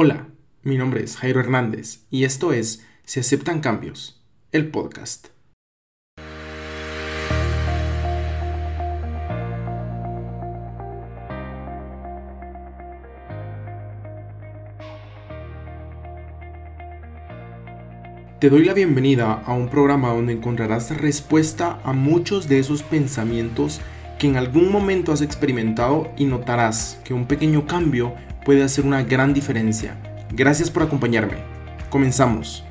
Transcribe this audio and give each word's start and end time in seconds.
Hola, 0.00 0.28
mi 0.62 0.78
nombre 0.78 1.02
es 1.02 1.16
Jairo 1.16 1.40
Hernández 1.40 2.04
y 2.08 2.22
esto 2.22 2.52
es 2.52 2.86
Se 3.04 3.18
aceptan 3.18 3.58
cambios, 3.60 4.22
el 4.52 4.68
podcast. 4.68 5.26
Te 18.38 18.50
doy 18.50 18.64
la 18.64 18.74
bienvenida 18.74 19.32
a 19.32 19.52
un 19.52 19.68
programa 19.68 20.14
donde 20.14 20.34
encontrarás 20.34 20.96
respuesta 20.96 21.80
a 21.82 21.92
muchos 21.92 22.48
de 22.48 22.60
esos 22.60 22.84
pensamientos 22.84 23.80
que 24.20 24.28
en 24.28 24.36
algún 24.36 24.70
momento 24.70 25.10
has 25.10 25.22
experimentado 25.22 26.12
y 26.16 26.26
notarás 26.26 27.00
que 27.02 27.14
un 27.14 27.26
pequeño 27.26 27.66
cambio 27.66 28.14
puede 28.48 28.62
hacer 28.62 28.86
una 28.86 29.02
gran 29.02 29.34
diferencia. 29.34 30.00
Gracias 30.32 30.70
por 30.70 30.82
acompañarme. 30.82 31.36
Comenzamos. 31.90 32.64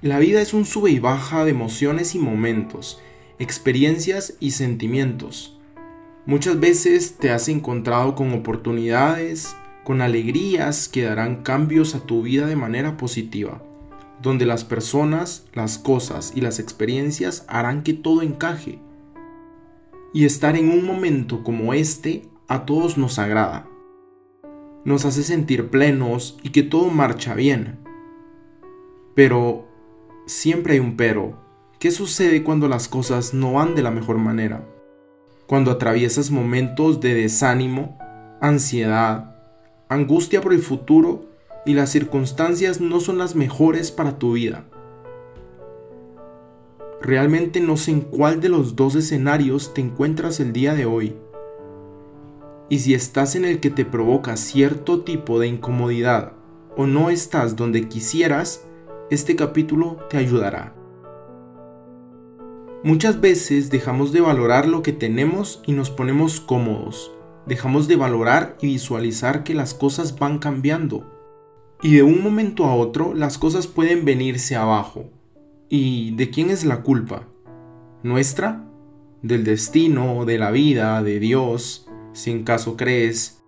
La 0.00 0.18
vida 0.18 0.40
es 0.40 0.54
un 0.54 0.64
sube 0.64 0.90
y 0.90 1.00
baja 1.00 1.44
de 1.44 1.50
emociones 1.50 2.14
y 2.14 2.18
momentos, 2.18 2.98
experiencias 3.38 4.38
y 4.40 4.52
sentimientos. 4.52 5.58
Muchas 6.24 6.58
veces 6.58 7.18
te 7.18 7.30
has 7.30 7.46
encontrado 7.50 8.14
con 8.14 8.32
oportunidades, 8.32 9.54
con 9.84 10.00
alegrías 10.00 10.88
que 10.88 11.02
darán 11.02 11.42
cambios 11.42 11.94
a 11.94 12.00
tu 12.00 12.22
vida 12.22 12.46
de 12.46 12.56
manera 12.56 12.96
positiva 12.96 13.60
donde 14.22 14.46
las 14.46 14.64
personas, 14.64 15.46
las 15.52 15.78
cosas 15.78 16.32
y 16.34 16.40
las 16.40 16.58
experiencias 16.58 17.44
harán 17.48 17.82
que 17.82 17.92
todo 17.92 18.22
encaje. 18.22 18.80
Y 20.12 20.24
estar 20.24 20.56
en 20.56 20.70
un 20.70 20.84
momento 20.84 21.44
como 21.44 21.74
este 21.74 22.28
a 22.48 22.64
todos 22.64 22.98
nos 22.98 23.18
agrada. 23.18 23.68
Nos 24.84 25.04
hace 25.04 25.22
sentir 25.22 25.68
plenos 25.68 26.38
y 26.42 26.50
que 26.50 26.62
todo 26.62 26.88
marcha 26.88 27.34
bien. 27.34 27.78
Pero 29.14 29.68
siempre 30.26 30.74
hay 30.74 30.78
un 30.78 30.96
pero. 30.96 31.46
¿Qué 31.78 31.90
sucede 31.90 32.42
cuando 32.42 32.68
las 32.68 32.88
cosas 32.88 33.34
no 33.34 33.52
van 33.52 33.74
de 33.74 33.82
la 33.82 33.90
mejor 33.90 34.18
manera? 34.18 34.66
Cuando 35.46 35.70
atraviesas 35.70 36.30
momentos 36.30 37.00
de 37.00 37.14
desánimo, 37.14 37.98
ansiedad, 38.40 39.36
angustia 39.88 40.40
por 40.40 40.52
el 40.52 40.60
futuro 40.60 41.27
y 41.68 41.74
las 41.74 41.90
circunstancias 41.90 42.80
no 42.80 42.98
son 42.98 43.18
las 43.18 43.36
mejores 43.36 43.92
para 43.92 44.18
tu 44.18 44.32
vida. 44.32 44.64
Realmente 47.02 47.60
no 47.60 47.76
sé 47.76 47.90
en 47.90 48.00
cuál 48.00 48.40
de 48.40 48.48
los 48.48 48.74
dos 48.74 48.94
escenarios 48.94 49.74
te 49.74 49.82
encuentras 49.82 50.40
el 50.40 50.54
día 50.54 50.72
de 50.72 50.86
hoy. 50.86 51.14
Y 52.70 52.78
si 52.78 52.94
estás 52.94 53.36
en 53.36 53.44
el 53.44 53.60
que 53.60 53.68
te 53.68 53.84
provoca 53.84 54.38
cierto 54.38 55.02
tipo 55.02 55.38
de 55.38 55.48
incomodidad 55.48 56.32
o 56.74 56.86
no 56.86 57.10
estás 57.10 57.54
donde 57.54 57.86
quisieras, 57.86 58.64
este 59.10 59.36
capítulo 59.36 59.98
te 60.08 60.16
ayudará. 60.16 60.74
Muchas 62.82 63.20
veces 63.20 63.68
dejamos 63.68 64.10
de 64.12 64.22
valorar 64.22 64.66
lo 64.66 64.82
que 64.82 64.94
tenemos 64.94 65.62
y 65.66 65.72
nos 65.72 65.90
ponemos 65.90 66.40
cómodos. 66.40 67.12
Dejamos 67.44 67.88
de 67.88 67.96
valorar 67.96 68.56
y 68.62 68.68
visualizar 68.68 69.44
que 69.44 69.52
las 69.52 69.74
cosas 69.74 70.18
van 70.18 70.38
cambiando 70.38 71.17
y 71.82 71.94
de 71.94 72.02
un 72.02 72.22
momento 72.22 72.64
a 72.64 72.74
otro 72.74 73.14
las 73.14 73.38
cosas 73.38 73.66
pueden 73.66 74.04
venirse 74.04 74.56
abajo. 74.56 75.10
¿Y 75.68 76.12
de 76.16 76.30
quién 76.30 76.50
es 76.50 76.64
la 76.64 76.82
culpa? 76.82 77.28
¿Nuestra? 78.02 78.64
¿Del 79.22 79.44
destino, 79.44 80.24
de 80.24 80.38
la 80.38 80.50
vida, 80.50 81.02
de 81.02 81.20
Dios, 81.20 81.88
si 82.12 82.30
en 82.30 82.44
caso 82.44 82.76
crees? 82.76 83.42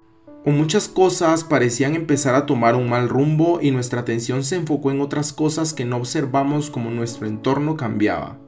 O 0.45 0.51
muchas 0.51 0.89
cosas 0.89 1.45
parecían 1.45 1.95
empezar 1.95 2.34
a 2.34 2.47
tomar 2.47 2.75
un 2.75 2.89
mal 2.89 3.08
rumbo 3.08 3.61
y 3.61 3.70
nuestra 3.70 4.01
atención 4.01 4.42
se 4.42 4.57
enfocó 4.57 4.91
en 4.91 5.01
otras 5.01 5.33
cosas 5.33 5.74
que 5.74 5.85
no 5.85 5.97
observamos 5.97 6.70
como 6.70 6.91
nuestro 6.91 7.27
entorno 7.27 7.77
cambiaba. 7.77 8.39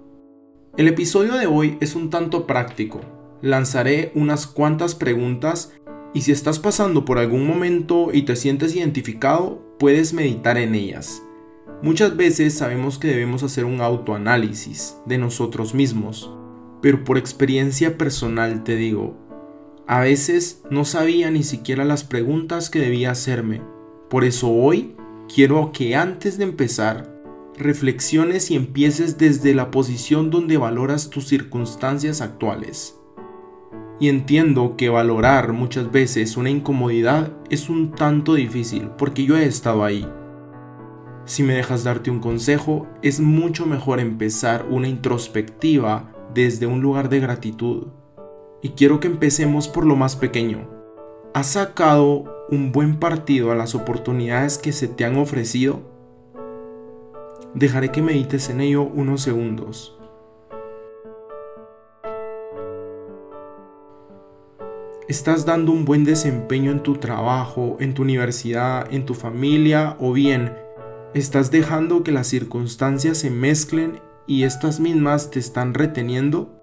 El 0.77 0.89
episodio 0.89 1.35
de 1.35 1.47
hoy 1.47 1.77
es 1.81 1.95
un 1.95 2.09
tanto 2.09 2.47
práctico. 2.47 3.01
Lanzaré 3.43 4.11
unas 4.15 4.47
cuantas 4.47 4.95
preguntas 4.95 5.75
y 6.15 6.23
si 6.23 6.33
estás 6.33 6.59
pasando 6.59 7.05
por 7.05 7.19
algún 7.19 7.47
momento 7.47 8.09
y 8.13 8.23
te 8.23 8.37
sientes 8.37 8.75
identificado, 8.75 9.72
puedes 9.83 10.13
meditar 10.13 10.59
en 10.59 10.77
ellas. 10.77 11.25
Muchas 11.83 12.17
veces 12.17 12.55
sabemos 12.55 13.01
que 13.01 13.09
debemos 13.09 13.43
hacer 13.43 13.65
un 13.65 13.81
autoanálisis 13.81 14.97
de 15.07 15.19
nosotros 15.19 15.75
mismos, 15.75 16.33
pero 16.81 17.03
por 17.03 17.19
experiencia 17.19 17.99
personal 17.99 18.63
te 18.63 18.77
digo, 18.77 19.17
a 19.89 19.99
veces 19.99 20.63
no 20.71 20.85
sabía 20.85 21.33
ni 21.33 21.43
siquiera 21.43 21.85
las 21.85 22.05
preguntas 22.05 22.71
que 22.71 22.79
debía 22.79 23.11
hacerme. 23.11 23.61
Por 24.09 24.23
eso 24.23 24.53
hoy 24.53 24.95
quiero 25.35 25.73
que 25.73 25.97
antes 25.97 26.39
de 26.39 26.45
empezar, 26.45 27.13
reflexiones 27.59 28.53
y 28.53 28.55
empieces 28.55 29.19
desde 29.19 29.53
la 29.53 29.73
posición 29.73 30.31
donde 30.31 30.59
valoras 30.59 31.11
tus 31.11 31.27
circunstancias 31.27 32.21
actuales. 32.21 33.02
Y 34.03 34.09
entiendo 34.09 34.75
que 34.77 34.89
valorar 34.89 35.53
muchas 35.53 35.93
veces 35.93 36.37
una 36.37 36.51
incomodidad 36.51 37.31
es 37.51 37.69
un 37.69 37.93
tanto 37.93 38.35
difícil 38.35 38.91
porque 38.99 39.25
yo 39.25 39.37
he 39.37 39.45
estado 39.45 39.85
ahí. 39.85 40.05
Si 41.25 41.45
me 41.45 41.55
dejas 41.55 41.85
darte 41.85 42.11
un 42.11 42.19
consejo, 42.19 42.89
es 43.03 43.21
mucho 43.21 43.65
mejor 43.65 44.01
empezar 44.01 44.67
una 44.69 44.89
introspectiva 44.89 46.13
desde 46.35 46.67
un 46.67 46.81
lugar 46.81 47.11
de 47.11 47.21
gratitud. 47.21 47.87
Y 48.61 48.71
quiero 48.71 48.99
que 48.99 49.07
empecemos 49.07 49.69
por 49.69 49.87
lo 49.87 49.95
más 49.95 50.17
pequeño. 50.17 50.69
¿Has 51.33 51.53
sacado 51.53 52.25
un 52.51 52.73
buen 52.73 52.97
partido 52.97 53.53
a 53.53 53.55
las 53.55 53.77
oportunidades 53.77 54.59
que 54.59 54.73
se 54.73 54.89
te 54.89 55.05
han 55.05 55.17
ofrecido? 55.17 55.81
Dejaré 57.55 57.93
que 57.93 58.03
medites 58.03 58.51
en 58.51 58.63
ello 58.63 58.83
unos 58.83 59.23
segundos. 59.23 59.97
Estás 65.13 65.45
dando 65.45 65.73
un 65.73 65.85
buen 65.85 66.05
desempeño 66.05 66.71
en 66.71 66.83
tu 66.83 66.95
trabajo, 66.95 67.77
en 67.81 67.93
tu 67.93 68.01
universidad, 68.01 68.91
en 68.91 69.05
tu 69.05 69.13
familia 69.13 69.95
o 70.01 70.15
bien 70.15 70.57
estás 71.13 71.51
dejando 71.51 72.03
que 72.03 72.13
las 72.13 72.29
circunstancias 72.29 73.19
se 73.19 73.29
mezclen 73.29 74.01
y 74.27 74.45
estas 74.45 74.81
mismas 74.81 75.31
te 75.31 75.39
están 75.39 75.75
reteniendo? 75.75 76.59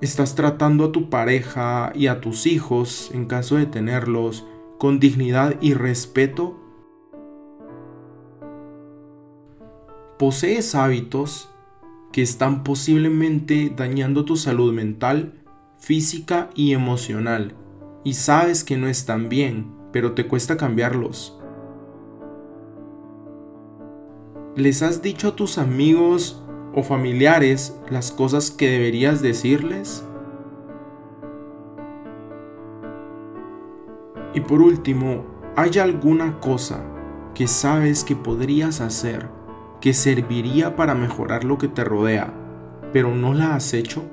¿Estás 0.00 0.36
tratando 0.36 0.84
a 0.84 0.92
tu 0.92 1.10
pareja 1.10 1.90
y 1.96 2.06
a 2.06 2.20
tus 2.20 2.46
hijos, 2.46 3.10
en 3.12 3.26
caso 3.26 3.56
de 3.56 3.66
tenerlos, 3.66 4.46
con 4.78 5.00
dignidad 5.00 5.56
y 5.60 5.74
respeto? 5.74 6.56
¿Posees 10.16 10.76
hábitos 10.76 11.50
que 12.12 12.22
están 12.22 12.64
posiblemente 12.64 13.72
dañando 13.74 14.24
tu 14.24 14.36
salud 14.36 14.72
mental, 14.72 15.34
física 15.78 16.50
y 16.54 16.72
emocional, 16.72 17.54
y 18.04 18.14
sabes 18.14 18.64
que 18.64 18.76
no 18.76 18.88
están 18.88 19.28
bien, 19.28 19.72
pero 19.92 20.12
te 20.12 20.26
cuesta 20.26 20.56
cambiarlos. 20.56 21.38
¿Les 24.56 24.82
has 24.82 25.02
dicho 25.02 25.28
a 25.28 25.36
tus 25.36 25.58
amigos 25.58 26.42
o 26.74 26.82
familiares 26.82 27.78
las 27.90 28.10
cosas 28.10 28.50
que 28.50 28.68
deberías 28.68 29.22
decirles? 29.22 30.04
Y 34.34 34.40
por 34.40 34.60
último, 34.60 35.24
¿hay 35.56 35.78
alguna 35.78 36.40
cosa 36.40 36.84
que 37.34 37.46
sabes 37.46 38.02
que 38.02 38.16
podrías 38.16 38.80
hacer 38.80 39.37
que 39.80 39.94
serviría 39.94 40.76
para 40.76 40.94
mejorar 40.94 41.44
lo 41.44 41.58
que 41.58 41.68
te 41.68 41.84
rodea, 41.84 42.32
pero 42.92 43.14
no 43.14 43.34
la 43.34 43.54
has 43.54 43.74
hecho? 43.74 44.04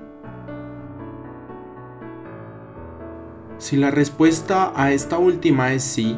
Si 3.57 3.77
la 3.77 3.89
respuesta 3.89 4.73
a 4.75 4.91
esta 4.91 5.17
última 5.17 5.73
es 5.73 5.83
sí, 5.83 6.17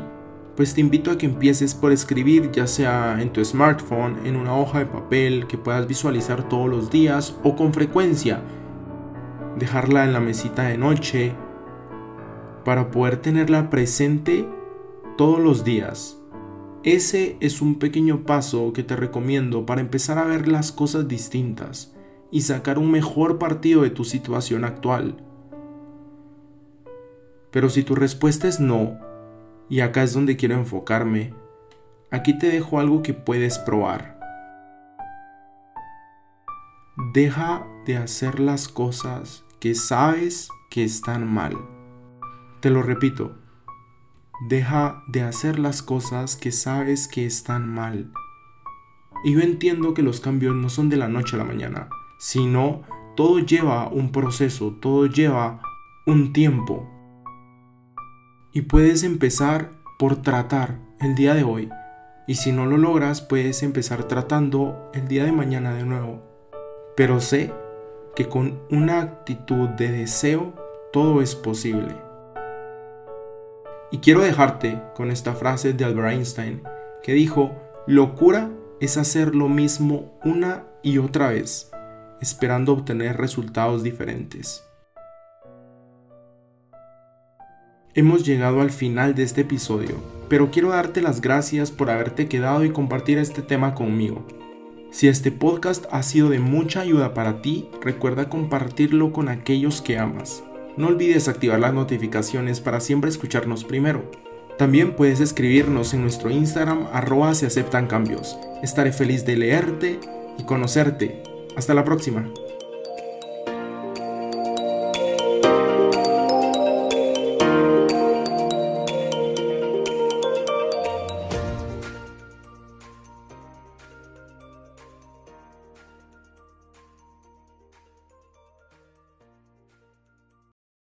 pues 0.56 0.74
te 0.74 0.82
invito 0.82 1.12
a 1.12 1.18
que 1.18 1.28
empieces 1.28 1.76
por 1.76 1.92
escribir 1.92 2.52
ya 2.52 2.66
sea 2.66 3.22
en 3.22 3.32
tu 3.32 3.46
smartphone, 3.46 4.26
en 4.26 4.36
una 4.36 4.56
hoja 4.56 4.80
de 4.80 4.88
papel 4.88 5.46
que 5.48 5.58
puedas 5.58 5.88
visualizar 5.88 6.50
todos 6.50 6.68
los 6.68 6.90
días 6.90 7.38
o 7.44 7.56
con 7.56 7.74
frecuencia, 7.74 8.42
dejarla 9.58 10.04
en 10.04 10.14
la 10.14 10.20
mesita 10.20 10.64
de 10.64 10.78
noche 10.78 11.34
para 12.66 12.90
poder 12.90 13.18
tenerla 13.18 13.70
presente 13.70 14.48
todos 15.16 15.40
los 15.40 15.64
días 15.64 16.17
ese 16.84 17.38
es 17.40 17.62
un 17.62 17.80
pequeño 17.80 18.24
paso 18.26 18.72
que 18.74 18.84
te 18.84 18.96
recomiendo 18.96 19.66
para 19.66 19.82
empezar 19.82 20.18
a 20.18 20.26
ver 20.26 20.48
las 20.48 20.72
cosas 20.72 21.08
distintas 21.08 21.94
y 22.32 22.42
sacar 22.42 22.78
un 22.78 22.92
mejor 22.92 23.40
partido 23.40 23.82
de 23.82 23.90
tu 23.90 24.04
situación 24.04 24.64
actual. 24.64 25.24
Pero 27.52 27.70
si 27.70 27.84
tu 27.84 27.96
respuesta 27.96 28.48
es 28.48 28.60
no, 28.60 29.00
y 29.70 29.82
acá 29.82 30.04
es 30.04 30.14
donde 30.14 30.38
quiero 30.38 30.56
enfocarme, 30.56 31.34
aquí 32.12 32.38
te 32.38 32.50
dejo 32.50 32.80
algo 32.80 33.02
que 33.02 33.14
puedes 33.14 33.58
probar. 33.60 34.18
Deja 37.14 37.68
de 37.86 37.98
hacer 37.98 38.40
las 38.40 38.68
cosas 38.68 39.44
que 39.60 39.76
sabes 39.76 40.50
que 40.70 40.84
están 40.84 41.28
mal. 41.28 41.58
Te 42.60 42.70
lo 42.70 42.82
repito, 42.82 43.36
deja 44.42 45.04
de 45.08 45.24
hacer 45.24 45.60
las 45.60 45.82
cosas 45.82 46.36
que 46.36 46.52
sabes 46.52 47.08
que 47.08 47.26
están 47.26 47.68
mal. 47.68 48.12
Y 49.24 49.34
yo 49.34 49.42
entiendo 49.42 49.94
que 49.94 50.04
los 50.04 50.20
cambios 50.20 50.56
no 50.56 50.70
son 50.70 50.90
de 50.90 50.98
la 50.98 51.08
noche 51.08 51.36
a 51.36 51.40
la 51.40 51.46
mañana, 51.46 51.90
sino 52.20 52.84
todo 53.16 53.40
lleva 53.40 53.88
un 53.88 54.12
proceso, 54.12 54.78
todo 54.80 55.08
lleva 55.08 55.60
un 56.06 56.34
tiempo. 56.34 56.88
Y 58.54 58.62
puedes 58.62 59.04
empezar 59.04 59.72
por 59.98 60.22
tratar 60.22 60.80
el 61.00 61.16
día 61.16 61.34
de 61.34 61.44
hoy. 61.44 61.70
Y 62.28 62.36
si 62.36 62.52
no 62.52 62.66
lo 62.66 62.78
logras, 62.78 63.22
puedes 63.22 63.64
empezar 63.64 64.04
tratando 64.04 64.92
el 64.94 65.08
día 65.08 65.24
de 65.24 65.32
mañana 65.32 65.74
de 65.74 65.84
nuevo. 65.84 66.22
Pero 66.96 67.20
sé 67.20 67.54
que 68.16 68.28
con 68.28 68.60
una 68.70 69.02
actitud 69.02 69.70
de 69.70 69.92
deseo, 69.92 70.54
todo 70.92 71.22
es 71.22 71.36
posible. 71.36 72.07
Y 73.90 74.00
quiero 74.00 74.22
dejarte 74.22 74.82
con 74.96 75.12
esta 75.12 75.34
frase 75.34 75.74
de 75.74 75.86
Albert 75.86 76.14
Einstein 76.14 76.62
que 77.02 77.14
dijo, 77.14 77.56
locura 77.88 78.52
es 78.82 78.98
hacer 78.98 79.34
lo 79.34 79.48
mismo 79.48 80.20
una 80.26 80.66
y 80.84 80.98
otra 80.98 81.30
vez, 81.30 81.72
esperando 82.22 82.74
obtener 82.74 83.18
resultados 83.18 83.84
diferentes. 83.84 84.64
Hemos 87.94 88.26
llegado 88.26 88.62
al 88.62 88.72
final 88.72 89.16
de 89.16 89.24
este 89.24 89.42
episodio, 89.42 89.96
pero 90.30 90.52
quiero 90.52 90.70
darte 90.70 91.02
las 91.02 91.22
gracias 91.22 91.72
por 91.72 91.90
haberte 91.90 92.28
quedado 92.28 92.66
y 92.66 92.72
compartir 92.72 93.18
este 93.18 93.42
tema 93.42 93.74
conmigo. 93.74 94.28
Si 94.92 95.08
este 95.08 95.32
podcast 95.32 95.86
ha 95.92 96.04
sido 96.04 96.30
de 96.30 96.40
mucha 96.40 96.82
ayuda 96.82 97.14
para 97.14 97.42
ti, 97.42 97.70
recuerda 97.82 98.30
compartirlo 98.30 99.14
con 99.14 99.30
aquellos 99.30 99.82
que 99.82 99.98
amas. 99.98 100.44
No 100.78 100.88
olvides 100.88 101.28
activar 101.28 101.60
las 101.60 101.74
notificaciones 101.74 102.62
para 102.62 102.80
siempre 102.80 103.10
escucharnos 103.10 103.64
primero. 103.64 104.12
También 104.58 104.96
puedes 104.96 105.20
escribirnos 105.20 105.94
en 105.96 106.02
nuestro 106.02 106.30
Instagram 106.30 106.88
arroba 106.94 107.34
se 107.34 107.48
aceptan 107.48 107.88
cambios. 107.88 108.38
Estaré 108.62 108.92
feliz 108.92 109.26
de 109.26 109.38
leerte 109.38 110.00
y 110.38 110.44
conocerte. 110.44 111.24
Hasta 111.56 111.74
la 111.74 111.84
próxima. 111.84 112.32